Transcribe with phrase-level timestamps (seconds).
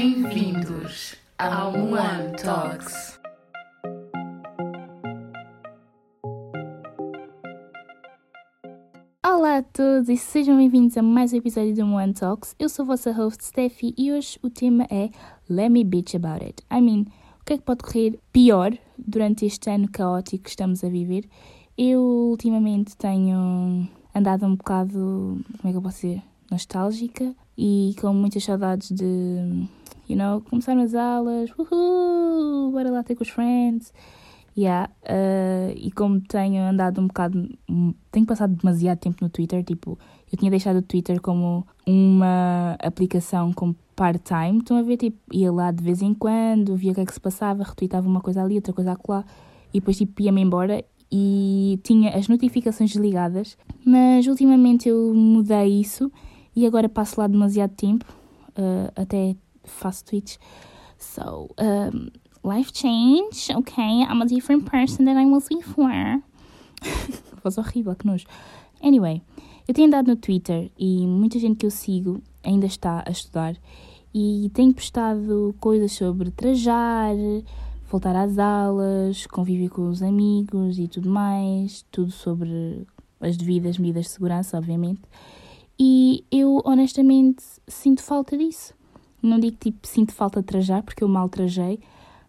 [0.00, 3.18] Bem-vindos ao One Talks.
[9.26, 12.54] Olá a todos e sejam bem-vindos a mais um episódio do One Talks.
[12.60, 15.10] Eu sou a vossa host Steffi e hoje o tema é
[15.50, 16.62] Let Me Bitch About It.
[16.70, 17.06] I mean,
[17.40, 21.24] o que é que pode correr pior durante este ano caótico que estamos a viver?
[21.76, 26.22] Eu ultimamente tenho andado um bocado, como é que eu posso dizer,
[26.52, 29.66] nostálgica e com muitas saudades de,
[30.08, 33.92] you know, começar nas aulas, uhul, bora lá ter com os friends.
[34.56, 37.48] Yeah, uh, e como tenho andado um bocado,
[38.10, 39.96] tenho passado demasiado tempo no Twitter, tipo,
[40.32, 45.52] eu tinha deixado o Twitter como uma aplicação como part-time, estão a ver, tipo, ia
[45.52, 48.42] lá de vez em quando, via o que é que se passava, retweetava uma coisa
[48.42, 49.24] ali, outra coisa acolá,
[49.72, 56.10] e depois tipo ia-me embora e tinha as notificações desligadas, mas ultimamente eu mudei isso
[56.54, 58.04] e agora passo lá demasiado tempo,
[58.50, 59.36] uh, até
[59.68, 60.38] faço tweets.
[60.98, 62.10] So, um,
[62.42, 64.02] life change, okay?
[64.02, 66.22] I'm a different person than I was before.
[67.42, 68.26] Voz horrível, que nojo.
[68.82, 69.22] Anyway,
[69.66, 73.56] eu tenho andado no Twitter e muita gente que eu sigo ainda está a estudar
[74.14, 77.14] e tenho postado coisas sobre trajar,
[77.90, 82.86] voltar às aulas, conviver com os amigos e tudo mais, tudo sobre
[83.20, 85.02] as devidas medidas de segurança, obviamente.
[85.78, 88.77] E eu honestamente sinto falta disso.
[89.22, 91.80] Não digo tipo sinto falta de trajar, porque eu mal trajei,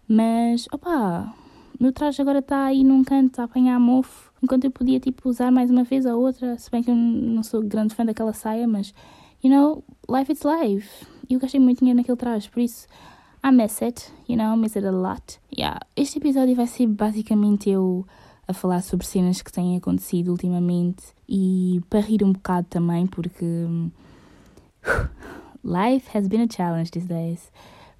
[0.08, 1.34] mas opá,
[1.80, 5.30] o meu traje agora está aí num canto a apanhar mofo, enquanto eu podia tipo
[5.30, 8.34] usar mais uma vez a outra, se bem que eu não sou grande fã daquela
[8.34, 8.94] saia, mas
[9.44, 11.06] you know, life is life.
[11.30, 12.88] E eu gastei muito dinheiro naquele traje, por isso
[13.44, 15.40] I miss it, you know, miss it a lot.
[15.56, 18.06] Yeah, este episódio vai ser basicamente eu
[18.48, 23.46] a falar sobre cenas que têm acontecido ultimamente e para rir um bocado também, porque
[25.64, 27.52] life has been a challenge these days.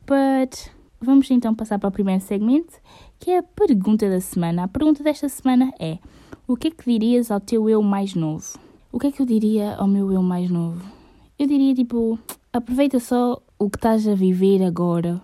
[0.06, 0.70] But
[1.02, 2.74] vamos então passar para o primeiro segmento,
[3.20, 4.64] que é a pergunta da semana.
[4.64, 6.00] A pergunta desta semana é:
[6.48, 8.58] O que é que dirias ao teu eu mais novo?
[8.92, 10.84] O que é que eu diria ao meu eu mais novo?
[11.38, 12.18] Eu diria tipo:
[12.52, 15.22] aproveita só o que estás a viver agora,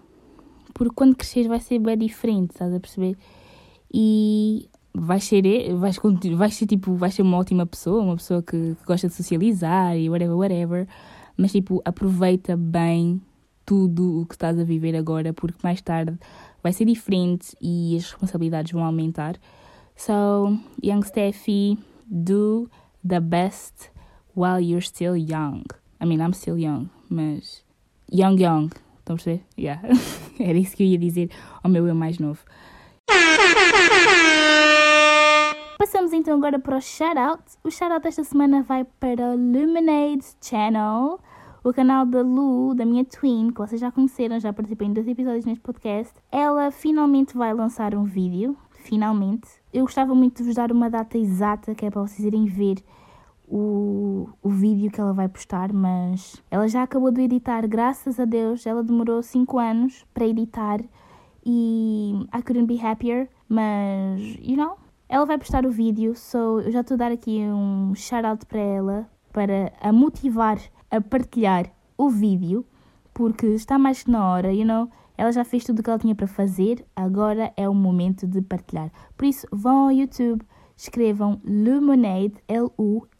[0.74, 3.18] porque quando cresceres vai ser bem diferente, estás a perceber?
[3.92, 5.42] E vais ser,
[5.76, 5.98] vais,
[6.36, 9.98] vais ser tipo, vais ser uma ótima pessoa, uma pessoa que, que, gosta de socializar
[9.98, 10.88] e whatever, whatever,
[11.38, 13.22] mas tipo, aproveita bem
[13.66, 16.18] tudo o que estás a viver agora, porque mais tarde
[16.62, 19.35] vai ser diferente e as responsabilidades vão aumentar.
[19.96, 22.69] So, young Steffi, do
[23.03, 23.91] the best
[24.35, 25.63] while you're still young.
[26.01, 27.63] I mean, I'm still young, mas
[28.12, 28.69] young, young.
[29.00, 29.44] Estão a perceber?
[29.57, 29.81] Yeah.
[30.40, 31.29] Era isso que eu ia dizer
[31.63, 32.40] ao meu eu mais novo.
[35.85, 37.44] Passamos então agora para o shout-out.
[37.63, 41.19] O shout-out desta semana vai para o Lemonade Channel,
[41.63, 45.07] o canal da Lu, da minha twin, que vocês já conheceram, já participei em dois
[45.07, 46.12] episódios neste podcast.
[46.31, 49.47] Ela finalmente vai lançar um vídeo, finalmente.
[49.72, 52.84] Eu gostava muito de vos dar uma data exata, que é para vocês irem ver
[53.47, 58.25] o, o vídeo que ela vai postar, mas ela já acabou de editar, graças a
[58.25, 58.66] Deus.
[58.66, 60.79] Ela demorou 5 anos para editar
[61.46, 66.72] e I couldn't be happier, mas, you know, ela vai postar o vídeo, so eu
[66.72, 70.58] já estou a dar aqui um shout-out para ela, para a motivar
[70.90, 72.66] a partilhar o vídeo,
[73.14, 76.00] porque está mais que na hora, you know, ela já fez tudo o que ela
[76.00, 78.92] tinha para fazer, agora é o momento de partilhar.
[79.16, 80.44] Por isso, vão ao YouTube,
[80.76, 83.16] escrevam Lemonade, L-U-M-O-N-A-D-E-S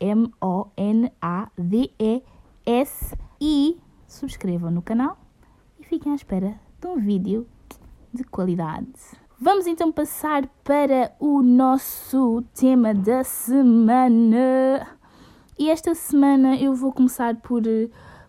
[3.40, 5.18] e subscrevam no canal
[5.80, 7.48] e fiquem à espera de um vídeo
[8.14, 8.92] de qualidade.
[9.38, 14.88] Vamos então passar para o nosso tema da semana.
[15.60, 17.62] E esta semana eu vou começar por,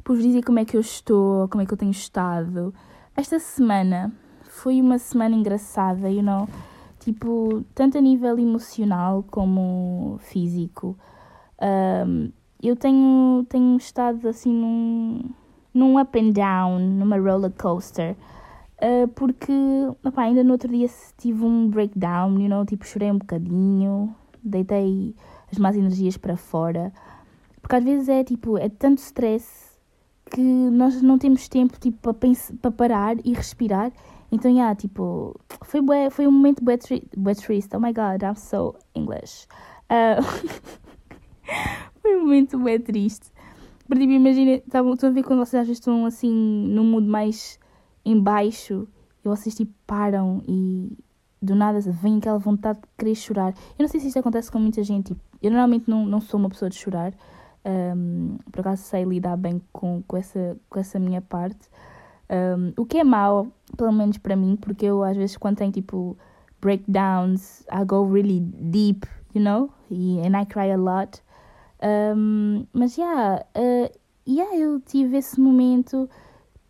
[0.03, 2.75] por dizer como é que eu estou, como é que eu tenho estado.
[3.17, 4.13] Esta semana
[4.49, 6.49] foi uma semana engraçada, you know?
[6.99, 10.99] Tipo, tanto a nível emocional como físico.
[11.63, 15.31] Um, eu tenho, tenho estado assim num,
[15.73, 18.17] num up and down, numa roller coaster.
[18.79, 19.53] Uh, porque
[20.17, 20.87] ainda no outro dia
[21.17, 25.15] tive um breakdown, you know, tipo, chorei um bocadinho, deitei
[25.51, 26.93] as más energias para fora.
[27.63, 29.77] Porque às vezes é tipo, é tanto stress
[30.31, 33.93] que nós não temos tempo tipo, para, pensar, para parar e respirar.
[34.31, 37.75] Então, yeah, tipo, foi, bué, foi um momento bué, tri bué triste.
[37.77, 39.47] Oh my god, I'm so English.
[39.89, 40.23] Uh,
[42.03, 43.33] foi um momento bué triste.
[43.87, 47.59] Porque, tipo, imagina, estão a ver quando vocês às vezes estão assim num mood mais
[48.07, 48.87] em baixo
[49.25, 50.97] e vocês tipo param e
[51.43, 53.53] do nada vem aquela vontade de querer chorar.
[53.79, 55.09] Eu não sei se isto acontece com muita gente.
[55.09, 57.13] Tipo, eu normalmente não, não sou uma pessoa de chorar.
[57.65, 61.69] Um, por acaso sei lidar bem com, com, essa, com essa minha parte.
[62.31, 65.73] Um, o que é mau, pelo menos para mim, porque eu às vezes quando tenho
[65.73, 66.17] tipo
[66.61, 71.21] breakdowns, I go really deep, you know, and I cry a lot.
[71.83, 76.09] Um, mas yeah, uh, yeah, eu tive esse momento,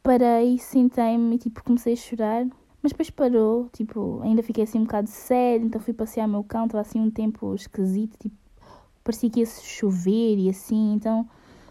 [0.06, 2.46] parei, sentei-me e tipo comecei a chorar.
[2.80, 6.66] Mas depois parou, tipo, ainda fiquei assim um bocado sério, então fui passear meu cão,
[6.66, 8.36] estava assim um tempo esquisito, tipo,
[9.02, 11.28] parecia que ia chover e assim, então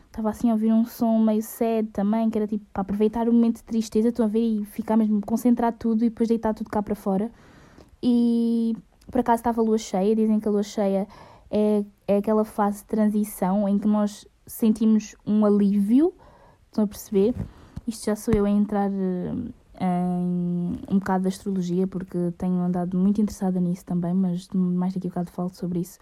[0.08, 3.34] estava assim a ouvir um som meio sad também, que era tipo para aproveitar o
[3.34, 6.70] momento de tristeza, estou a ver e ficar mesmo, concentrar tudo e depois deitar tudo
[6.70, 7.32] cá para fora.
[8.04, 8.76] E
[9.10, 11.08] por acaso estava a lua cheia, dizem que a lua cheia
[11.50, 16.14] é, é aquela fase de transição em que nós sentimos um alívio,
[16.70, 17.34] estão a perceber?
[17.88, 19.34] Isto já sou eu a entrar eh,
[19.80, 25.08] em um bocado da astrologia, porque tenho andado muito interessada nisso também, mas mais daqui
[25.08, 26.00] a bocado falo sobre isso.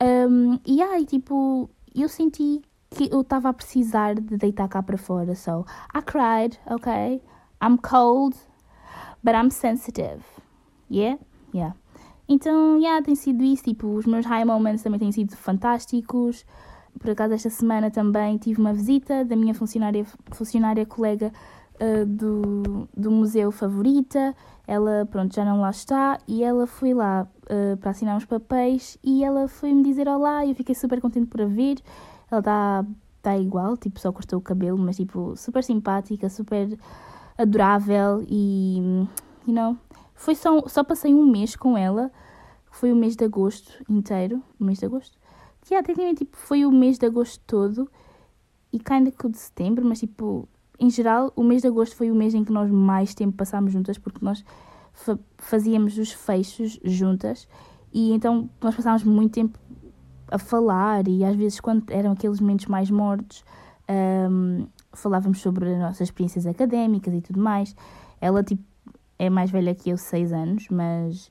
[0.00, 4.98] Um, e aí, tipo, eu senti que eu estava a precisar de deitar cá para
[4.98, 5.34] fora.
[5.34, 5.64] So,
[5.94, 7.22] I cried, ok?
[7.62, 8.36] I'm cold,
[9.22, 10.22] but I'm sensitive.
[10.90, 11.18] Yeah?
[11.54, 11.76] Yeah.
[12.28, 13.64] Então, yeah, tem sido isso.
[13.64, 16.44] Tipo, os meus high moments também têm sido fantásticos.
[16.98, 21.32] Por acaso, esta semana também tive uma visita da minha funcionária, funcionária colega
[21.74, 24.34] uh, do, do museu favorita.
[24.66, 26.18] Ela, pronto, já não lá está.
[26.28, 28.98] E ela foi lá uh, para assinar uns papéis.
[29.02, 30.44] E ela foi-me dizer olá.
[30.44, 31.78] E eu fiquei super contente por a ver.
[32.30, 32.86] Ela está
[33.22, 36.76] tá igual, tipo, só cortou o cabelo, mas tipo, super simpática, super
[37.38, 39.06] adorável e,
[39.46, 39.76] you know,
[40.14, 42.10] foi só, só passei um mês com ela,
[42.70, 45.18] foi o mês de agosto inteiro, o mês de agosto.
[45.70, 47.90] Yeah, tecnicamente, tipo, foi o mês de agosto todo
[48.72, 50.48] e kinda que o de setembro, mas tipo,
[50.78, 53.72] em geral, o mês de agosto foi o mês em que nós mais tempo passámos
[53.72, 54.44] juntas, porque nós
[54.92, 57.48] fa fazíamos os fechos juntas
[57.92, 59.58] e então nós passávamos muito tempo
[60.28, 63.44] a falar e às vezes quando eram aqueles momentos mais mortos
[64.30, 67.74] um, falávamos sobre as nossas experiências académicas e tudo mais.
[68.20, 68.62] Ela tipo
[69.18, 71.30] é mais velha que eu, seis anos, mas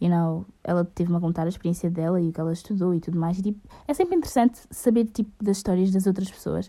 [0.00, 3.00] you know, ela teve-me a contar a experiência dela e o que ela estudou e
[3.00, 3.38] tudo mais.
[3.38, 6.68] E, tipo, é sempre interessante saber tipo das histórias das outras pessoas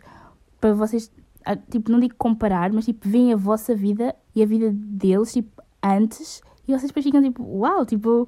[0.59, 1.11] para vocês
[1.45, 5.33] ah, tipo não digo comparar, mas tipo veem a vossa vida e a vida deles
[5.33, 8.27] tipo antes e vocês depois ficam tipo, uau, wow, tipo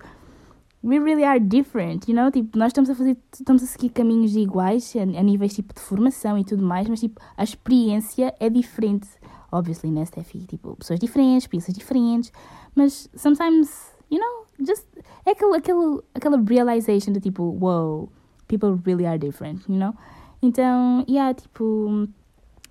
[0.84, 2.30] we really are different, you know?
[2.30, 5.80] Tipo, nós estamos a fazer, estamos a seguir caminhos iguais a, a níveis tipo de
[5.80, 9.08] formação e tudo mais, mas tipo, a experiência é diferente.
[9.52, 10.40] Obviously, né, Steffi?
[10.40, 12.32] Tipo, pessoas diferentes, experiências diferentes,
[12.76, 14.86] mas sometimes, you know, just
[15.26, 18.08] é aquele, aquele, aquela realization de tipo, wow,
[18.48, 19.96] people really are different, you know?
[20.42, 22.08] Então, yeah, tipo,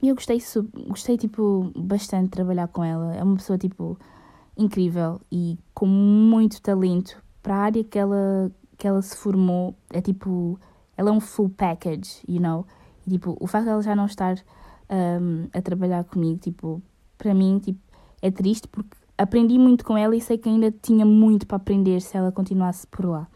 [0.03, 0.41] eu gostei,
[0.87, 3.15] gostei, tipo, bastante de trabalhar com ela.
[3.17, 3.99] É uma pessoa, tipo,
[4.57, 10.01] incrível e com muito talento para a área que ela, que ela se formou, é
[10.01, 10.61] tipo,
[10.97, 12.65] ela é um full package, you know?
[13.07, 14.37] E, tipo, o facto de ela já não estar
[14.91, 16.81] um, a trabalhar comigo, tipo,
[17.19, 17.81] para mim, tipo,
[18.21, 22.01] é triste porque aprendi muito com ela e sei que ainda tinha muito para aprender
[22.01, 23.29] se ela continuasse por lá.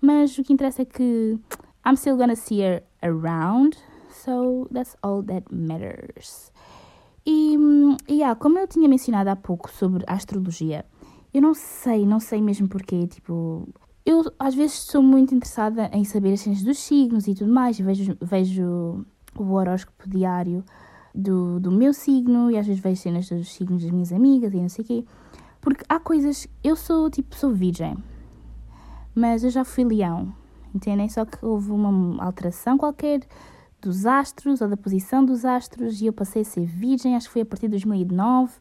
[0.00, 1.38] Mas o que interessa é que
[1.86, 3.76] I'm still gonna see her around,
[4.10, 6.52] so that's all that matters.
[7.26, 7.56] E,
[8.08, 10.84] e yeah, como eu tinha mencionado há pouco sobre astrologia,
[11.32, 13.06] eu não sei, não sei mesmo porquê.
[13.06, 13.66] Tipo,
[14.04, 17.78] eu às vezes sou muito interessada em saber as cenas dos signos e tudo mais.
[17.78, 19.04] Vejo, vejo
[19.36, 20.62] o horóscopo diário
[21.14, 24.56] do, do meu signo e às vezes vejo cenas dos signos das minhas amigas e
[24.56, 25.04] não sei o quê.
[25.64, 26.46] Porque há coisas.
[26.62, 27.96] Eu sou tipo, sou virgem,
[29.14, 30.30] mas eu já fui leão,
[30.74, 31.08] entendem?
[31.08, 33.22] Só que houve uma alteração qualquer
[33.80, 37.32] dos astros ou da posição dos astros e eu passei a ser virgem, acho que
[37.32, 38.52] foi a partir de 2009.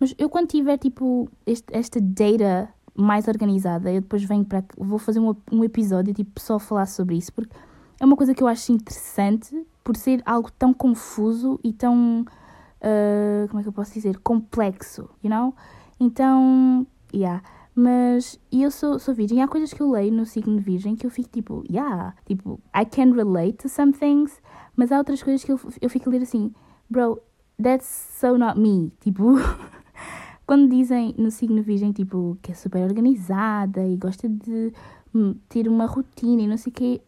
[0.00, 4.98] Mas eu quando tiver tipo este, esta data mais organizada, eu depois venho para vou
[4.98, 7.54] fazer um, um episódio tipo só falar sobre isso, porque
[8.00, 13.48] é uma coisa que eu acho interessante por ser algo tão confuso e tão uh,
[13.48, 15.54] como é que eu posso dizer complexo, you know?
[16.00, 17.42] Então, yeah.
[17.80, 19.40] Mas eu sou, sou virgem.
[19.40, 22.60] Há coisas que eu leio no signo de virgem que eu fico tipo, yeah, tipo,
[22.76, 24.42] I can relate to some things.
[24.74, 26.52] Mas há outras coisas que eu, eu fico a ler assim,
[26.90, 27.20] bro,
[27.62, 28.92] that's so not me.
[29.00, 29.34] Tipo,
[30.44, 34.72] quando dizem no signo virgem, tipo, que é super organizada e gosta de
[35.14, 37.00] hum, ter uma rotina e não sei o quê,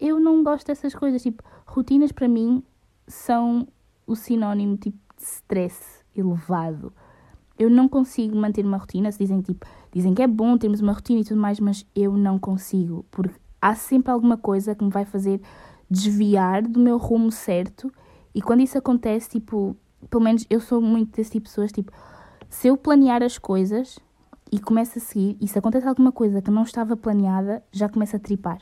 [0.00, 1.22] eu não gosto dessas coisas.
[1.22, 2.62] Tipo, rotinas para mim
[3.06, 3.68] são
[4.06, 6.94] o sinónimo, tipo, de stress elevado.
[7.58, 9.10] Eu não consigo manter uma rotina.
[9.12, 12.16] Se dizem, tipo, dizem que é bom termos uma rotina e tudo mais, mas eu
[12.16, 13.04] não consigo.
[13.10, 15.40] Porque há sempre alguma coisa que me vai fazer
[15.88, 17.92] desviar do meu rumo certo.
[18.34, 19.76] E quando isso acontece, tipo,
[20.10, 21.92] pelo menos eu sou muito desse tipo de pessoas, tipo,
[22.48, 23.98] se eu planear as coisas
[24.50, 28.16] e começo a seguir, e se acontece alguma coisa que não estava planeada, já começa
[28.16, 28.58] a tripar.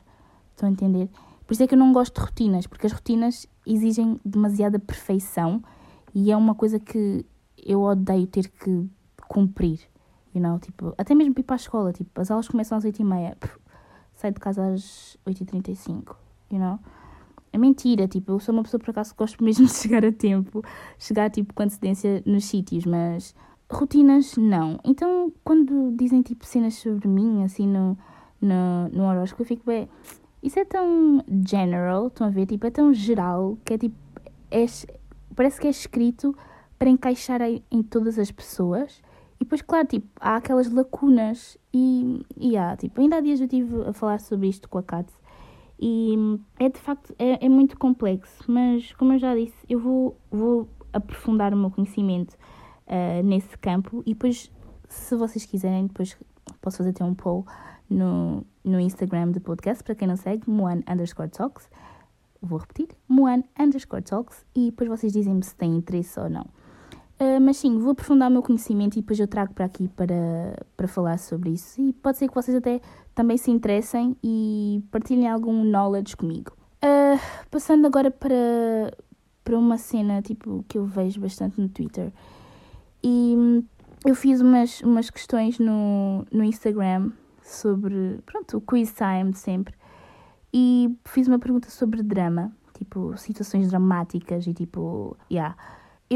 [0.51, 1.11] Estão a entender?
[1.47, 5.63] Por isso é que eu não gosto de rotinas, porque as rotinas exigem demasiada perfeição
[6.15, 7.27] e é uma coisa que
[7.65, 8.89] eu odeio ter que
[9.29, 9.81] cumprir,
[10.35, 13.37] you know, tipo, até mesmo ir para a escola, tipo, as aulas começam às 8h30,
[14.15, 16.17] saio de casa às 8h35,
[16.51, 16.79] you know.
[17.53, 20.13] É mentira, tipo, eu sou uma pessoa por acaso que gosto mesmo de chegar a
[20.13, 20.63] tempo,
[20.99, 23.35] chegar tipo com antecedência nos sítios, mas
[23.71, 24.79] rotinas não.
[24.85, 27.97] Então, quando dizem tipo cenas sobre mim, assim no,
[28.41, 29.89] no, no horóscopo, eu fico bem.
[30.43, 32.47] Isso é tão general, estão a ver?
[32.47, 33.95] Tipo, é tão geral que é tipo.
[34.51, 34.67] É,
[35.35, 36.35] parece que é escrito
[36.83, 39.01] para encaixar em todas as pessoas.
[39.37, 41.57] E depois, claro, tipo, há aquelas lacunas.
[41.73, 44.83] E, e há, tipo, ainda há dias eu estive a falar sobre isto com a
[44.83, 45.15] Katz.
[45.79, 46.17] E
[46.59, 48.51] é de facto, é, é muito complexo.
[48.51, 52.37] Mas, como eu já disse, eu vou, vou aprofundar o meu conhecimento
[52.89, 54.03] uh, nesse campo.
[54.05, 54.51] E depois,
[54.89, 56.19] se vocês quiserem, depois
[56.61, 57.47] posso fazer até um poll
[57.89, 61.71] no, no Instagram do podcast, para quem não segue, Moan underscore talks.
[62.41, 64.45] Vou repetir, Moan underscore talks.
[64.53, 66.45] E depois vocês dizem-me se têm interesse ou não.
[67.23, 70.67] Uh, mas sim, vou aprofundar o meu conhecimento e depois eu trago para aqui para,
[70.77, 71.81] para falar sobre isso.
[71.81, 72.81] E pode ser que vocês até
[73.15, 76.51] também se interessem e partilhem algum knowledge comigo.
[76.83, 78.93] Uh, passando agora para,
[79.45, 82.13] para uma cena tipo, que eu vejo bastante no Twitter.
[83.05, 83.63] E hum,
[84.05, 89.77] eu fiz umas, umas questões no, no Instagram sobre pronto, o quiz time de sempre.
[90.53, 95.55] E fiz uma pergunta sobre drama, tipo, situações dramáticas e tipo, yeah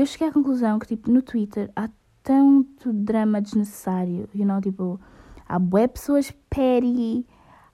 [0.00, 1.88] eu cheguei à conclusão que, tipo, no Twitter há
[2.23, 5.00] tanto drama desnecessário, you know, tipo,
[5.49, 7.26] há bué pessoas petty,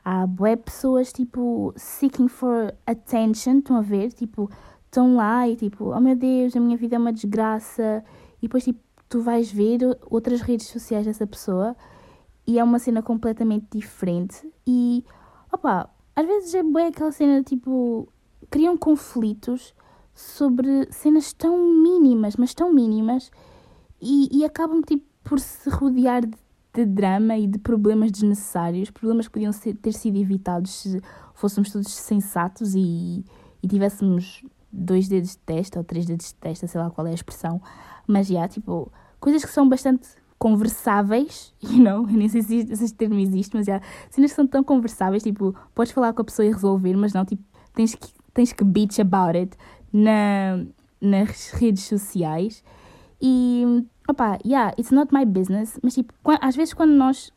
[0.04, 4.50] há bué pessoas, tipo, seeking for attention, estão a ver, tipo,
[4.84, 8.04] estão lá e, tipo, oh meu Deus, a minha vida é uma desgraça,
[8.38, 11.76] e depois, tipo, tu vais ver outras redes sociais dessa pessoa
[12.46, 14.50] e é uma cena completamente diferente.
[14.66, 15.04] E,
[15.50, 18.08] opa, às vezes é bué aquela cena, tipo,
[18.50, 19.74] criam conflitos
[20.14, 23.30] sobre cenas tão mínimas, mas tão mínimas,
[24.00, 26.36] e, e acabam tipo, por se rodear de,
[26.74, 31.00] de, drama e de problemas desnecessários, problemas que podiam ser, ter sido evitados se
[31.34, 33.24] fôssemos todos sensatos e,
[33.62, 37.10] e tivéssemos dois dedos de testa ou três dedos de testa, sei lá qual é
[37.10, 37.60] a expressão,
[38.06, 38.90] mas já, yeah, tipo,
[39.20, 43.80] coisas que são bastante conversáveis, you eu nem sei se esse termo existe, mas já,
[44.10, 47.24] cenas que são tão conversáveis, tipo, podes falar com a pessoa e resolver, mas não,
[47.24, 47.42] tipo,
[47.74, 49.56] tens que, tens que bitch about it,
[49.92, 50.64] na,
[51.00, 52.64] nas redes sociais.
[53.20, 53.64] E,
[54.08, 57.32] opá, yeah, it's not my business, mas tipo, às vezes quando nós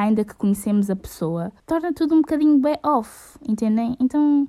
[0.00, 3.96] ainda que conhecemos a pessoa, torna tudo um bocadinho bem off, entendem?
[3.98, 4.46] Então,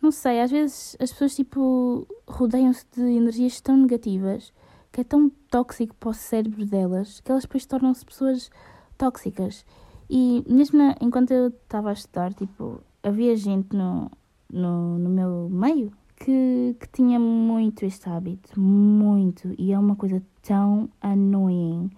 [0.00, 4.52] não sei, às vezes as pessoas tipo rodeiam-se de energias tão negativas
[4.90, 8.50] que é tão tóxico para o cérebro delas que elas depois tornam-se pessoas
[8.96, 9.64] tóxicas.
[10.08, 14.10] E mesmo na, enquanto eu estava a estudar, tipo, havia gente no,
[14.50, 20.22] no, no meu meio que, que tinha muito este hábito, muito, e é uma coisa
[20.42, 21.90] tão annoying,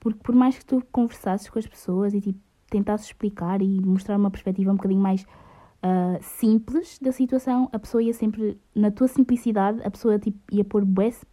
[0.00, 2.40] porque por mais que tu conversasses com as pessoas e tipo,
[2.70, 8.02] tentasses explicar e mostrar uma perspectiva um bocadinho mais uh, simples da situação, a pessoa
[8.02, 10.82] ia sempre, na tua simplicidade, a pessoa tipo, ia pôr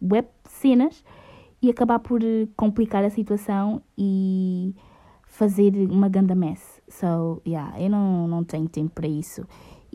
[0.02, 1.02] web, cenas
[1.62, 2.20] e acabar por
[2.56, 4.74] complicar a situação e
[5.26, 6.82] fazer uma ganda mess.
[6.88, 9.46] So, yeah, eu não, não tenho tempo para isso.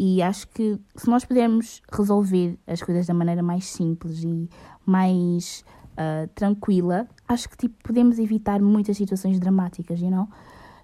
[0.01, 4.49] E acho que se nós pudermos resolver as coisas da maneira mais simples e
[4.85, 10.29] mais uh, tranquila, acho que tipo, podemos evitar muitas situações dramáticas, you know?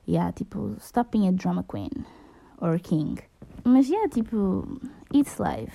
[0.06, 1.90] Yeah, tipo, stop being a drama queen
[2.60, 3.18] or king.
[3.64, 4.68] Mas, yeah, tipo,
[5.14, 5.74] it's life.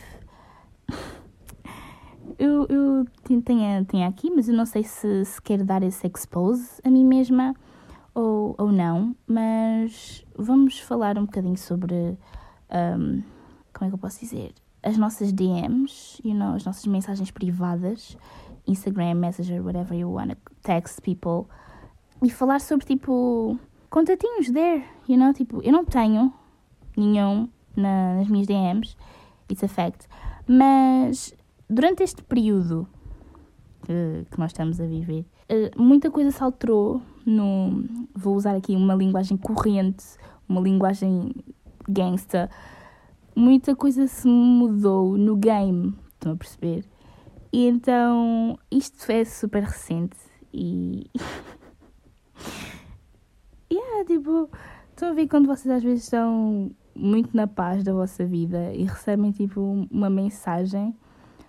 [2.39, 6.79] eu, eu tenho, tenho aqui, mas eu não sei se, se quero dar esse expose
[6.85, 7.55] a mim mesma
[8.15, 9.17] ou, ou não.
[9.27, 12.19] Mas vamos falar um bocadinho sobre
[12.73, 13.23] um,
[13.73, 14.53] como é que eu posso dizer?
[14.83, 18.17] As nossas DMs, you know, as nossas mensagens privadas,
[18.67, 21.51] Instagram, Messenger, whatever you want text people,
[22.23, 23.59] e falar sobre tipo
[23.89, 26.33] contatinhos there, you know, tipo, eu não tenho
[26.97, 28.97] nenhum na, nas minhas DMs,
[29.51, 30.07] it's a fact,
[30.47, 31.35] mas
[31.69, 32.89] durante este período
[33.83, 37.85] que, que nós estamos a viver, eh, muita coisa se alterou no.
[38.15, 40.05] Vou usar aqui uma linguagem corrente,
[40.49, 41.33] uma linguagem
[41.89, 42.51] gangsta.
[43.35, 46.85] Muita coisa se mudou no game, estão a perceber?
[47.53, 50.17] E então isto é super recente
[50.53, 51.11] e.
[53.73, 54.51] yeah, tipo,
[54.91, 58.85] estão a ver quando vocês às vezes estão muito na paz da vossa vida e
[58.85, 60.95] recebem tipo uma mensagem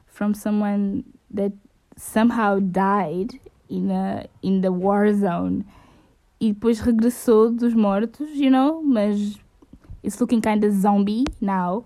[0.05, 1.55] from someone that
[1.97, 5.65] somehow died in, a, in the war zone
[6.39, 9.39] e depois regressou dos mortos, you know, mas
[10.03, 11.83] it's looking kind of zombie now.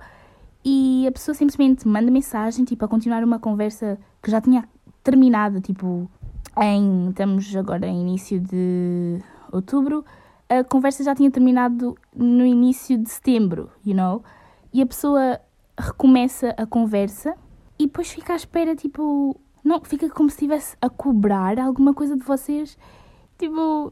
[0.64, 4.68] E a pessoa simplesmente manda mensagem, tipo, a continuar uma conversa que já tinha
[5.04, 6.10] terminado, tipo,
[6.58, 9.20] em, estamos agora em início de
[9.52, 10.04] outubro,
[10.50, 14.24] a conversa já tinha terminado no início de setembro, you know?
[14.74, 15.40] E a pessoa
[15.78, 17.36] recomeça a conversa
[17.78, 22.16] e depois fica à espera, tipo, não, fica como se estivesse a cobrar alguma coisa
[22.16, 22.78] de vocês.
[23.38, 23.92] Tipo,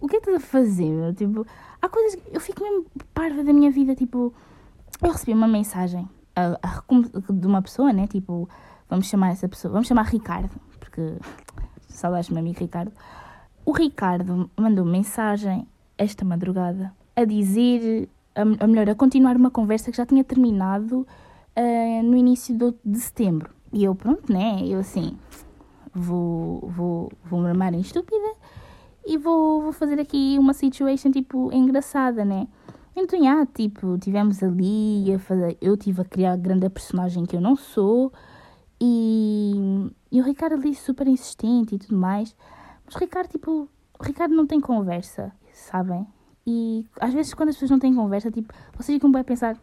[0.00, 1.14] o que é que estás a fazer?
[1.14, 1.46] Tipo,
[1.86, 4.34] há coisas que eu fico mesmo parva da minha vida, tipo,
[5.02, 8.06] eu recebi uma mensagem a, a, de uma pessoa, né?
[8.06, 8.48] Tipo,
[8.88, 11.14] vamos chamar essa pessoa, vamos chamar Ricardo, porque
[11.88, 12.92] saudades do meu amigo Ricardo.
[13.64, 15.66] O Ricardo mandou mensagem
[15.96, 21.06] esta madrugada a dizer, a, a melhor, a continuar uma conversa que já tinha terminado
[21.56, 23.50] uh, no início de, de setembro.
[23.72, 24.60] E eu, pronto, né?
[24.64, 25.16] Eu assim,
[25.94, 28.34] vou, vou, vou me armar em estúpida
[29.06, 32.48] e vou, vou fazer aqui uma situation, tipo, engraçada, né?
[32.94, 37.36] Então, já, tipo, tivemos ali, a fazer, eu tive a criar a grande personagem que
[37.36, 38.12] eu não sou
[38.80, 42.34] e, e o Ricardo ali super insistente e tudo mais.
[42.84, 46.06] Mas o Ricardo, tipo, o Ricardo não tem conversa, sabem?
[46.46, 49.56] E às vezes quando as pessoas não têm conversa, tipo, vocês ficam bem a pensar,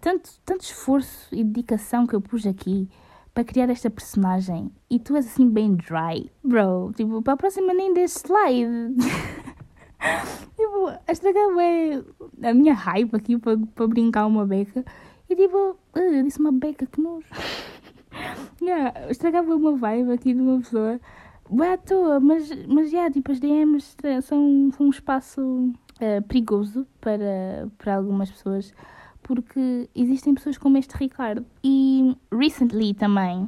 [0.00, 2.88] tanto, tanto esforço e dedicação que eu pus aqui
[3.34, 6.92] para criar esta personagem e tu és assim bem dry, bro.
[6.94, 8.94] Tipo, para a próxima nem deste slide.
[10.56, 12.04] tipo, a estragar bem
[12.42, 14.84] a minha raiva aqui para, para brincar uma beca.
[15.28, 17.24] E tipo, eu disse uma beca que nos.
[18.60, 21.00] yeah, estragava uma vibe aqui de uma pessoa.
[21.50, 26.86] Boa à toa, mas, mas yeah, tipo, as DMs são, são um espaço uh, perigoso
[27.00, 28.74] para, para algumas pessoas
[29.28, 31.44] porque existem pessoas como este Ricardo.
[31.62, 33.46] E recently também,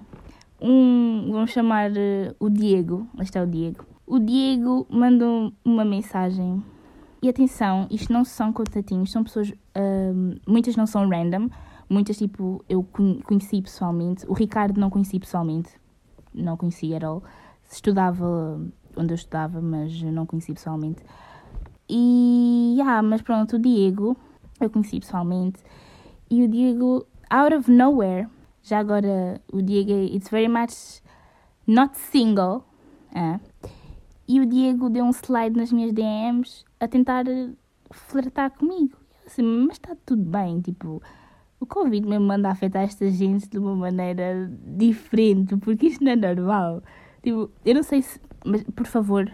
[0.60, 3.86] um, vamos chamar uh, o Diego, este é o Diego.
[4.06, 6.62] O Diego mandou uma mensagem.
[7.22, 11.48] E atenção, isto não são contatinhos, são pessoas, uh, muitas não são random,
[11.88, 12.86] muitas tipo eu
[13.24, 14.26] conheci pessoalmente.
[14.28, 15.70] O Ricardo não conheci pessoalmente,
[16.34, 17.22] não conheci at all.
[17.70, 18.60] Estudava
[18.96, 21.02] onde eu estudava, mas não conheci pessoalmente.
[21.88, 24.16] E, yeah, mas pronto, o Diego
[24.64, 25.60] eu conheci pessoalmente.
[26.30, 28.28] E o Diego, out of nowhere,
[28.62, 31.02] já agora o Diego, it's very much
[31.66, 32.64] not single.
[33.12, 33.40] Uh,
[34.28, 37.24] e o Diego deu um slide nas minhas DMs a tentar
[37.90, 38.96] flertar comigo.
[39.22, 41.02] Eu assim, mas está tudo bem, tipo,
[41.58, 46.16] o Covid mesmo manda afetar esta gente de uma maneira diferente, porque isto não é
[46.16, 46.82] normal.
[47.22, 48.20] Tipo, eu não sei se.
[48.44, 49.30] Mas, por favor,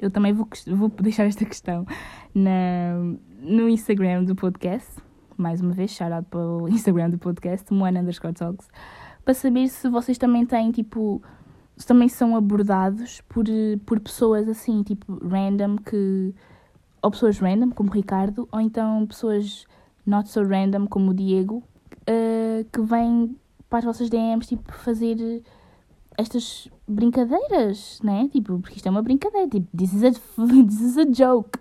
[0.00, 1.86] eu também vou, vou deixar esta questão
[2.34, 2.94] na,
[3.40, 4.90] no Instagram do podcast,
[5.36, 8.68] mais uma vez, shout out para o Instagram do podcast, Moana underscore talks,
[9.24, 11.22] para saber se vocês também têm, tipo,
[11.86, 13.44] também são abordados por,
[13.86, 16.34] por pessoas assim, tipo, random, que,
[17.02, 19.66] ou pessoas random, como o Ricardo, ou então pessoas
[20.06, 21.62] not so random, como o Diego,
[22.02, 23.36] uh, que vêm
[23.68, 25.42] para as vossas DMs, tipo, fazer
[26.20, 28.28] estas brincadeiras, né?
[28.28, 30.10] Tipo, porque isto é uma brincadeira, tipo, this is a,
[30.66, 31.58] this is a joke.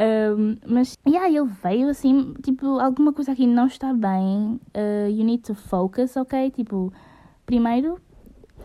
[0.00, 5.24] Um, mas, yeah, ele veio assim, tipo, alguma coisa aqui não está bem, uh, you
[5.24, 6.50] need to focus, ok?
[6.50, 6.92] Tipo,
[7.46, 8.00] primeiro,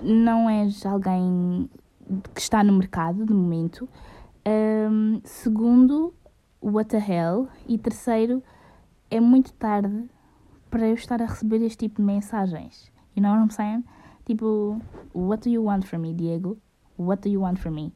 [0.02, 1.70] não és alguém
[2.34, 3.88] que está no mercado de momento.
[4.48, 6.14] Um, segundo,
[6.62, 7.48] what the hell?
[7.68, 8.42] E terceiro,
[9.12, 10.10] é muito tarde
[10.70, 12.92] para eu estar a receber este tipo de mensagens.
[13.16, 13.84] You know what I'm saying?
[14.28, 14.82] Tipo,
[15.14, 16.58] what do you want from me, Diego?
[16.98, 17.94] What do you want from me?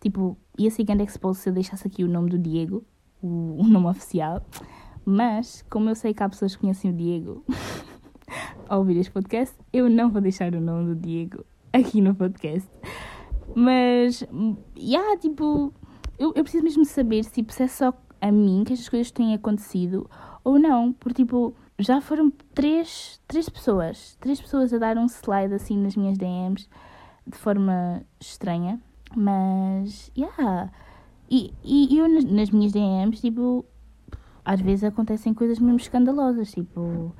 [0.00, 2.84] Tipo, ia ser grande expose se eu deixasse aqui o nome do Diego,
[3.20, 4.46] o, nome oficial.
[5.04, 7.44] Mas, como eu sei que há pessoas que conhecem o Diego
[8.68, 12.70] ao ouvir este podcast, eu não vou deixar o nome do Diego aqui no podcast.
[13.52, 14.24] Mas,
[14.78, 15.74] yeah, tipo,
[16.16, 19.34] eu, eu preciso mesmo saber tipo, se é só a mim que estas coisas têm
[19.34, 20.08] acontecido
[20.44, 20.92] ou não.
[20.92, 25.96] Porque, tipo, já foram três, três pessoas, três pessoas a dar um slide assim nas
[25.96, 26.68] minhas DMs
[27.26, 28.80] de forma estranha.
[29.14, 30.70] Mas, yeah.
[31.30, 33.64] E, e eu nas minhas DMs, tipo,
[34.44, 36.52] às vezes acontecem coisas mesmo escandalosas.
[36.52, 37.14] Tipo,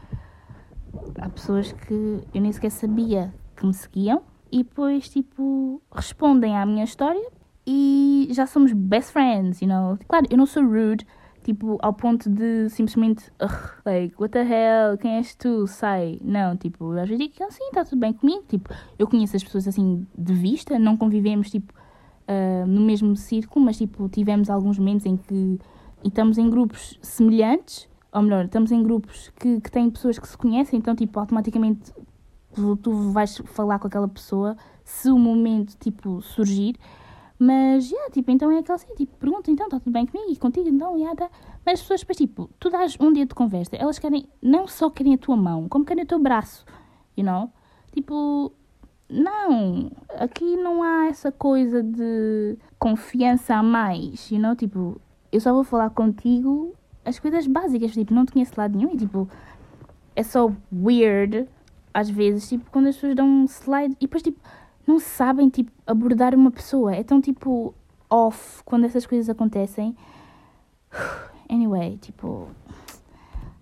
[1.21, 6.65] há pessoas que eu nem sequer sabia que me seguiam e depois, tipo, respondem à
[6.65, 7.31] minha história
[7.67, 9.99] e já somos best friends, you know.
[10.09, 11.07] Claro, eu não sou rude,
[11.47, 13.31] tipo, ao ponto de simplesmente,
[13.87, 16.19] like, what the hell, quem és tu, sai.
[16.21, 19.45] Não, tipo, eu às vezes digo, assim, está tudo bem comigo, tipo, eu conheço as
[19.45, 24.77] pessoas assim de vista, não convivemos, tipo, uh, no mesmo círculo, mas tipo, tivemos alguns
[24.77, 25.61] momentos em que
[26.05, 30.37] estamos em grupos semelhantes, ou melhor, estamos em grupos que, que têm pessoas que se
[30.37, 31.93] conhecem, então tipo, automaticamente
[32.83, 36.75] tu vais falar com aquela pessoa se o momento tipo surgir.
[37.39, 40.37] Mas, yeah, tipo, então é aquela assim, tipo, pergunta, então, está tudo bem comigo e
[40.37, 41.31] contigo, então, yeah, tá.
[41.65, 44.89] Mas as pessoas, depois, tipo, tu dás um dia de conversa, elas querem, não só
[44.89, 46.65] querem a tua mão, como querem o teu braço,
[47.17, 47.51] you know?
[47.93, 48.53] Tipo,
[49.09, 54.57] não, aqui não há essa coisa de confiança a mais, you know?
[54.57, 58.95] Tipo, eu só vou falar contigo as coisas básicas, tipo, não te conheço lado nenhum
[58.95, 59.29] e tipo,
[60.17, 61.47] é só weird
[61.95, 64.39] às vezes, tipo, quando as pessoas dão um slide e depois, tipo,
[64.87, 66.95] não sabem, tipo, abordar uma pessoa.
[66.95, 67.75] É tão, tipo,
[68.09, 69.97] off quando essas coisas acontecem.
[71.49, 72.49] Anyway, tipo,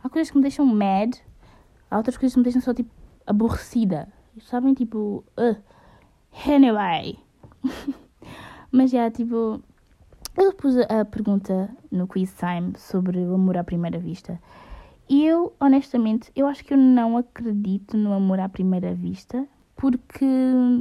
[0.02, 1.16] há coisas que me deixam mad,
[1.90, 2.88] há outras coisas que me deixam só, tipo,
[3.26, 4.08] aborrecida.
[4.40, 5.62] Sabem, tipo, uh,
[6.50, 7.18] anyway.
[8.72, 9.62] Mas já, tipo,
[10.34, 14.40] eu pus a pergunta no quiz time sobre o amor à primeira vista.
[15.08, 19.46] E eu, honestamente, eu acho que eu não acredito no amor à primeira vista,
[19.84, 20.24] porque,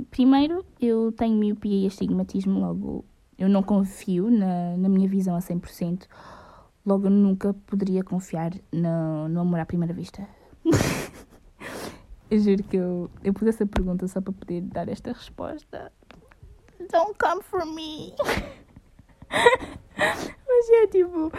[0.10, 3.04] primeiro, eu tenho miopia e astigmatismo, logo
[3.38, 6.08] eu não confio na, na minha visão a 100%,
[6.86, 10.26] logo eu nunca poderia confiar no, no amor à primeira vista.
[12.32, 15.92] eu juro que eu, eu pus essa pergunta só para poder dar esta resposta.
[16.90, 18.14] Don't come for me!
[19.98, 21.30] Mas é tipo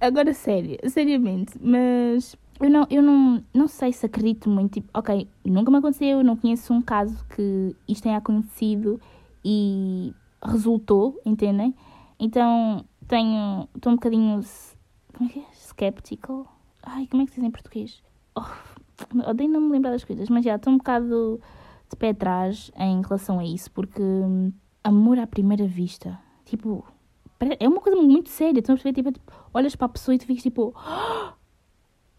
[0.00, 4.74] Agora, sério, seriamente, mas eu não, eu não, não sei se acredito muito.
[4.74, 9.00] Tipo, ok, nunca me aconteceu, não conheço um caso que isto tenha acontecido
[9.44, 11.74] e resultou, entendem?
[12.18, 13.68] Então tenho.
[13.74, 14.40] Estou um bocadinho.
[15.16, 15.44] Como é que é?
[15.52, 16.46] Skeptical?
[16.82, 18.02] Ai, como é que se diz em português?
[18.34, 21.40] Oh, odeio não me lembrar das coisas, mas já estou um bocado
[21.88, 26.18] de pé atrás em relação a isso, porque hum, amor à primeira vista.
[26.44, 26.84] Tipo,
[27.60, 28.62] é uma coisa muito séria.
[28.62, 30.74] Tu não perceber, tipo, tipo, olhas para a pessoa e tu ficas tipo.
[30.76, 31.32] Oh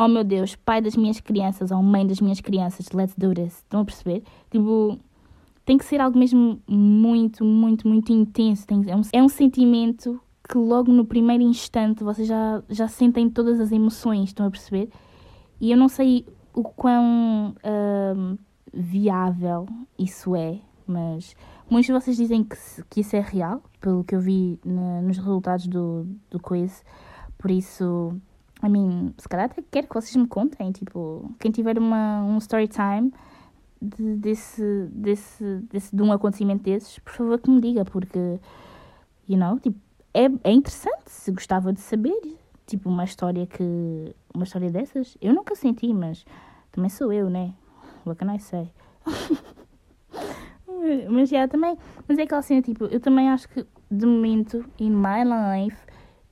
[0.08, 3.58] meu Deus, pai das minhas crianças ou mãe das minhas crianças, let's do this.
[3.58, 4.24] Estão a perceber?
[4.50, 4.98] Tipo,
[5.66, 8.66] tem que ser algo mesmo muito, muito, muito intenso.
[8.66, 13.30] Tem, é, um, é um sentimento que logo no primeiro instante vocês já, já sentem
[13.30, 14.30] todas as emoções.
[14.30, 14.90] Estão a perceber?
[15.60, 18.40] E eu não sei o quão uh,
[18.74, 21.36] viável isso é, mas
[21.70, 22.58] Muitos de vocês dizem que,
[22.90, 26.84] que isso é real, pelo que eu vi na, nos resultados do, do quiz.
[27.38, 28.20] Por isso,
[28.62, 30.72] I mean, se calhar até quero que vocês me contem.
[30.72, 33.14] Tipo, quem tiver uma, um story time
[33.82, 38.40] de, desse, desse, desse, de um acontecimento desses, por favor que me diga, porque,
[39.28, 39.80] you know, tipo,
[40.14, 42.38] é, é interessante se gostava de saber.
[42.66, 44.16] Tipo, uma história que.
[44.34, 45.18] Uma história dessas.
[45.22, 46.26] Eu nunca senti, mas
[46.72, 47.54] também sou eu, né?
[48.06, 48.70] What can I say?
[51.10, 51.78] Mas já também.
[52.08, 55.78] Mas é aquela cena, tipo, eu também acho que de momento, in my life,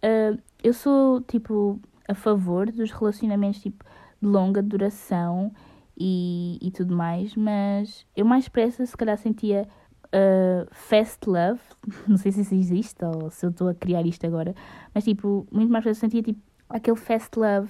[0.03, 3.83] uh, eu sou tipo a favor dos relacionamentos tipo
[4.21, 5.51] de longa duração
[5.97, 9.67] e, e tudo mais, mas eu mais pressa se calhar sentia
[10.07, 11.59] uh, fast love,
[12.07, 14.55] não sei se isso existe ou se eu estou a criar isto agora,
[14.93, 16.39] mas tipo, muito mais pressa sentia tipo
[16.69, 17.69] aquele fast love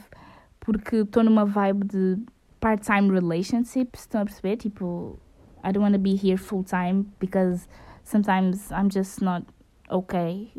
[0.59, 2.17] porque estou numa vibe de
[2.59, 4.57] part-time relationships, estão a perceber?
[4.57, 5.17] Tipo,
[5.63, 7.67] I don't want to be here full time because
[8.03, 9.45] sometimes I'm just not
[9.89, 10.51] okay.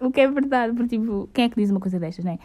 [0.00, 2.38] O que é verdade, porque tipo, quem é que diz uma coisa destas, né?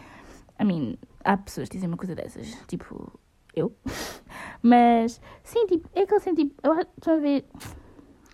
[0.60, 3.12] I mean, há pessoas que dizem uma coisa dessas, tipo,
[3.54, 3.74] eu.
[4.62, 7.44] Mas, sim, tipo, é aquele assim, tipo, eu estou a ver.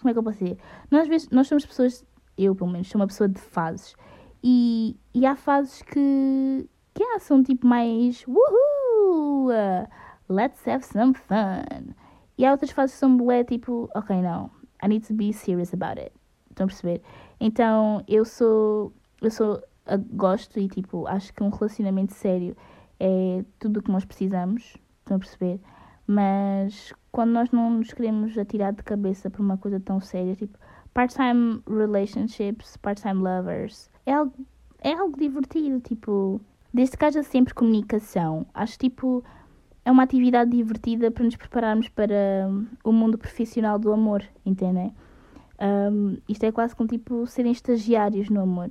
[0.00, 0.58] Como é que eu posso dizer?
[0.90, 2.04] Nós, vezes, nós somos pessoas,
[2.38, 3.94] eu pelo menos, sou uma pessoa de fases.
[4.42, 8.24] E, e há fases que, que ah, são tipo mais.
[8.26, 9.50] Uhul!
[10.30, 11.94] let's have some fun.
[12.38, 14.50] E há outras fases que são bué, tipo, ok, não,
[14.82, 16.12] I need to be serious about it.
[16.48, 17.02] Estão a perceber?
[17.38, 19.62] Então, eu sou, eu sou,
[20.12, 22.56] gosto e, tipo, acho que um relacionamento sério
[22.98, 24.76] é tudo o que nós precisamos.
[25.00, 25.60] Estão a perceber?
[26.06, 30.58] Mas quando nós não nos queremos atirar de cabeça por uma coisa tão séria, tipo,
[30.92, 34.34] part-time relationships, part-time lovers, é algo,
[34.80, 36.40] é algo divertido, tipo,
[36.72, 38.46] desde que haja sempre comunicação.
[38.54, 39.24] Acho, tipo,
[39.84, 44.94] é uma atividade divertida para nos prepararmos para hum, o mundo profissional do amor, entendem?
[45.60, 48.70] Um, isto é quase como tipo serem estagiários no amor.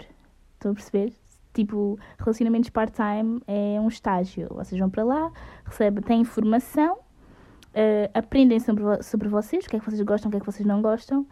[0.59, 1.13] Estão a perceber?
[1.53, 4.49] Tipo, relacionamentos part-time é um estágio.
[4.51, 5.31] Vocês vão para lá,
[5.63, 10.31] recebem, têm informação, uh, aprendem sobre, sobre vocês, o que é que vocês gostam, o
[10.31, 11.25] que é que vocês não gostam,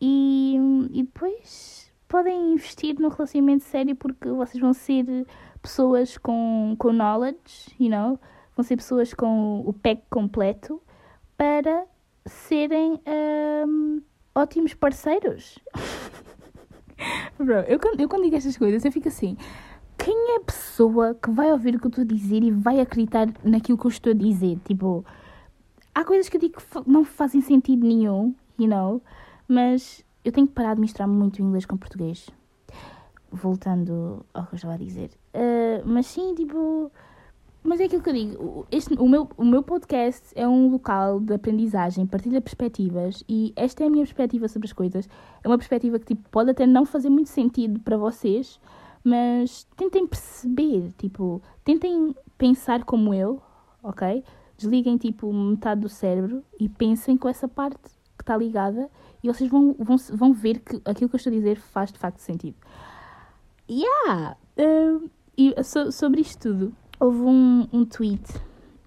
[0.00, 0.56] e,
[0.90, 5.06] e depois podem investir no relacionamento sério porque vocês vão ser
[5.62, 8.18] pessoas com, com knowledge, you know,
[8.56, 10.82] vão ser pessoas com o pack completo
[11.36, 11.86] para
[12.26, 13.00] serem
[13.64, 14.02] um,
[14.34, 15.60] ótimos parceiros.
[17.44, 19.36] Bro, eu, eu quando digo estas coisas, eu fico assim.
[19.98, 22.80] Quem é a pessoa que vai ouvir o que eu estou a dizer e vai
[22.80, 24.58] acreditar naquilo que eu estou a dizer?
[24.64, 25.04] Tipo,
[25.94, 29.02] há coisas que eu digo que não fazem sentido nenhum, you know?
[29.46, 32.28] Mas eu tenho que parar de misturar muito inglês com português.
[33.30, 35.10] Voltando ao que eu estava a dizer.
[35.34, 36.90] Uh, mas sim, tipo,
[37.64, 41.20] Mas é aquilo que eu digo, este, o, meu, o meu podcast é um local
[41.20, 45.08] de aprendizagem, partilha perspectivas e esta é a minha perspectiva sobre as coisas.
[45.44, 48.58] É uma perspectiva que tipo, pode até não fazer muito sentido para vocês,
[49.04, 53.40] mas tentem perceber, tipo, tentem pensar como eu,
[53.80, 54.24] ok?
[54.56, 57.78] Desliguem tipo metade do cérebro e pensem com essa parte
[58.16, 58.90] que está ligada
[59.22, 61.98] e vocês vão, vão, vão ver que aquilo que eu estou a dizer faz de
[61.98, 62.56] facto sentido.
[63.70, 64.36] Yeah!
[64.58, 68.22] Uh, e so, sobre isto tudo, houve um, um tweet,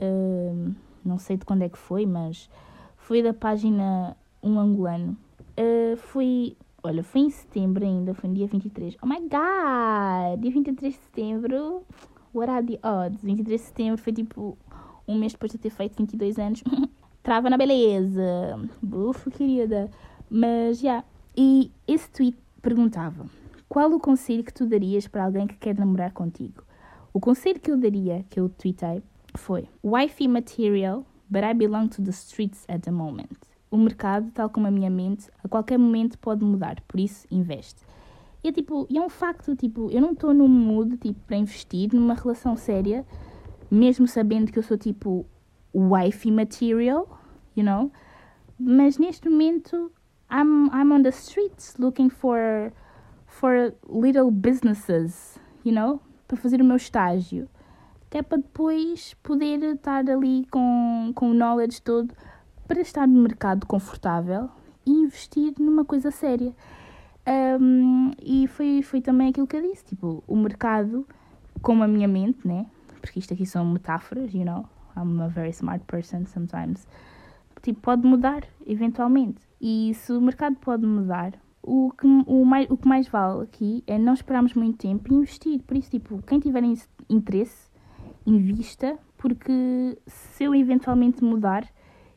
[0.01, 0.73] uh,
[1.03, 2.49] não sei de quando é que foi, mas
[2.95, 5.17] foi da página Um Angolano.
[5.59, 8.95] Uh, foi, olha, foi em setembro ainda, foi no dia 23.
[9.01, 10.39] Oh my god!
[10.39, 11.83] Dia 23 de setembro,
[12.33, 13.21] what are the odds?
[13.21, 14.57] 23 de setembro foi tipo
[15.05, 16.63] um mês depois de eu ter feito 22 anos.
[17.21, 18.23] Trava na beleza!
[18.81, 19.91] Bufo, querida!
[20.29, 20.87] Mas, já.
[20.87, 21.07] Yeah.
[21.37, 23.25] E esse tweet perguntava:
[23.67, 26.63] Qual o conselho que tu darias para alguém que quer namorar contigo?
[27.15, 29.01] O conselho que eu daria, que eu tweetei,
[29.35, 33.37] foi: Wifey material, but I belong to the streets at the moment.
[33.71, 37.85] O mercado, tal como a minha mente, a qualquer momento pode mudar, por isso investe.
[38.43, 41.37] E é tipo, e é um facto, tipo, eu não estou no mood tipo, para
[41.37, 43.05] investir numa relação séria,
[43.71, 45.25] mesmo sabendo que eu sou tipo
[45.73, 47.17] wifey material,
[47.55, 47.93] you know?
[48.59, 49.89] Mas neste momento
[50.29, 52.73] I'm I'm on the streets looking for
[53.25, 57.47] for little businesses, you know, para fazer o meu estágio,
[58.09, 62.13] que é para depois poder estar ali com com o knowledge todo
[62.67, 64.49] para estar no mercado confortável
[64.85, 66.53] e investir numa coisa séria.
[67.59, 71.07] Um, e foi, foi também aquilo que eu disse, tipo, o mercado,
[71.61, 72.67] como a minha mente, né?
[73.01, 76.87] Porque isto aqui são metáforas, you know, I'm a very smart person sometimes.
[77.61, 79.41] Tipo, pode mudar, eventualmente.
[79.59, 81.33] E se o mercado pode mudar,
[81.65, 85.15] o que, o, mais, o que mais vale aqui é não esperarmos muito tempo e
[85.15, 85.61] investir.
[85.63, 86.61] Por isso, tipo, quem tiver
[87.09, 87.69] interesse,
[88.25, 91.67] invista, porque se eu eventualmente mudar,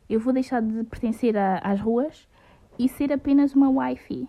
[0.07, 2.27] eu vou deixar de pertencer a, às ruas
[2.77, 4.27] e ser apenas uma wifi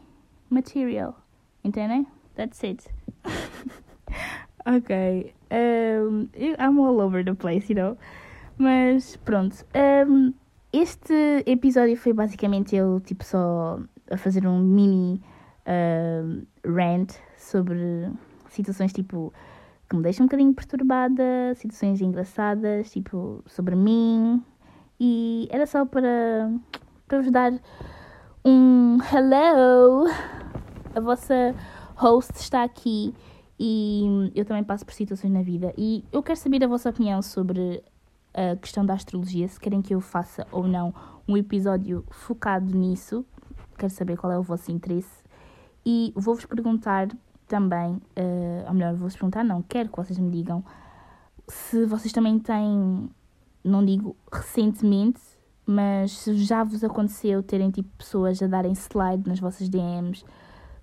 [0.49, 1.15] material.
[1.63, 2.07] Entendem?
[2.35, 2.89] That's it.
[4.65, 5.35] ok.
[5.51, 6.29] Um,
[6.59, 7.99] I'm all over the place, you know.
[8.57, 9.67] Mas pronto.
[9.75, 10.33] Um,
[10.73, 13.81] este episódio foi basicamente eu, tipo, só
[14.11, 15.23] a fazer um mini
[15.67, 18.11] uh, rant sobre
[18.49, 19.33] situações, tipo,
[19.89, 24.43] que me deixam um bocadinho perturbada, situações engraçadas, tipo, sobre mim.
[24.99, 26.53] E era só para,
[27.09, 27.53] para vos dar
[28.45, 30.07] um hello.
[30.95, 31.55] A vossa
[31.95, 33.15] host está aqui
[33.59, 35.73] e eu também passo por situações na vida.
[35.77, 37.83] E eu quero saber a vossa opinião sobre
[38.33, 40.95] a questão da astrologia, se querem que eu faça ou não
[41.29, 43.25] um episódio focado nisso.
[43.81, 45.25] Quero saber qual é o vosso interesse.
[45.85, 47.09] E vou-vos perguntar
[47.49, 50.63] também, uh, ou melhor, vou-vos perguntar, não, quero que vocês me digam
[51.51, 53.11] se vocês também têm,
[53.65, 55.21] não digo recentemente,
[55.67, 60.25] mas se já vos aconteceu terem tipo pessoas a darem slide nas vossas DMs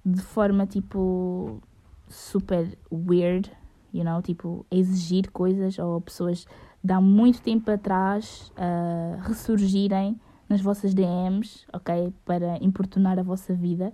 [0.05, 1.61] de forma tipo
[2.07, 3.51] super weird,
[3.93, 6.45] you know, tipo exigir coisas ou pessoas
[6.83, 12.13] de há muito tempo atrás uh, ressurgirem nas vossas DMs, ok?
[12.25, 13.93] Para importunar a vossa vida.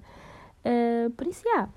[0.66, 1.70] Uh, por isso, yeah.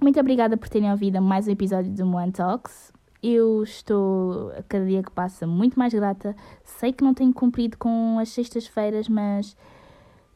[0.00, 2.92] Muito obrigada por terem ouvido mais um episódio do One Talks.
[3.22, 6.36] Eu estou, a cada dia que passa, muito mais grata.
[6.62, 9.56] Sei que não tenho cumprido com as sextas-feiras, mas,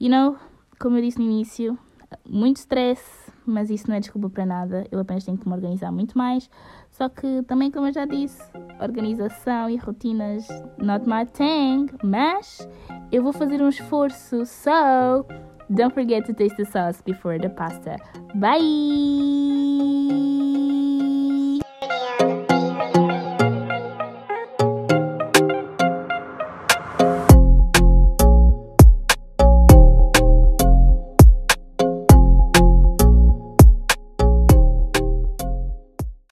[0.01, 0.37] you know,
[0.79, 1.79] como eu disse no início,
[2.27, 4.87] muito stress, mas isso não é desculpa para nada.
[4.91, 6.51] Eu apenas tenho que me organizar muito mais.
[7.01, 8.43] Só que também, como eu já disse,
[8.79, 11.87] organização e rotinas not my thing.
[12.05, 12.69] Mas
[13.11, 14.45] eu vou fazer um esforço.
[14.45, 15.25] So,
[15.71, 17.97] don't forget to taste the sauce before the pasta.
[18.35, 20.30] Bye!